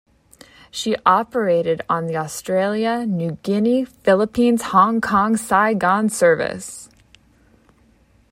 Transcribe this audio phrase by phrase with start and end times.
[0.71, 6.89] She operated on the Australia, New Guinea, Philippines, Hong Kong, Saigon service.